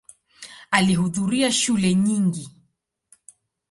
[0.77, 2.45] Alihudhuria shule nyingi.